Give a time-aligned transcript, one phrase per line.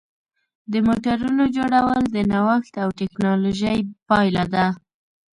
[0.71, 4.65] د موټرونو جوړول د نوښت او ټېکنالوژۍ پایله ده.